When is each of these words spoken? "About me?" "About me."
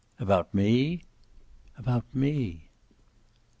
"About 0.19 0.51
me?" 0.51 1.03
"About 1.77 2.05
me." 2.11 2.71